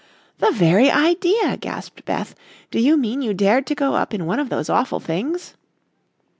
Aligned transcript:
"The 0.39 0.49
very 0.49 0.89
idea," 0.89 1.57
gasped 1.57 2.05
Beth. 2.05 2.33
"Do 2.71 2.79
you 2.79 2.97
mean 2.97 3.21
you 3.21 3.35
dared 3.35 3.67
to 3.67 3.75
go 3.75 3.93
up 3.93 4.15
in 4.15 4.25
one 4.25 4.39
of 4.39 4.49
those 4.49 4.67
awful 4.67 4.99
things?" 4.99 5.53